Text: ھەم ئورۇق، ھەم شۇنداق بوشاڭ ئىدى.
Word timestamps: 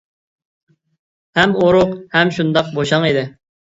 ھەم 1.39 1.53
ئورۇق، 1.65 1.93
ھەم 2.17 2.33
شۇنداق 2.39 2.73
بوشاڭ 2.79 3.07
ئىدى. 3.11 3.27